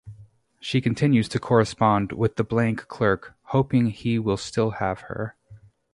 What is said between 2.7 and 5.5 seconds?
clerk, hoping he will still have her.